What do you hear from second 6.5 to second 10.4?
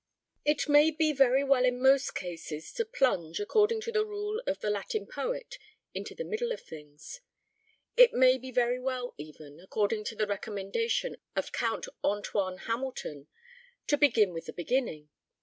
of things. It may be very well even, according to the